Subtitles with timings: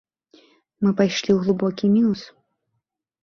[0.85, 2.21] Мы пайшлі ў глыбокі мінус.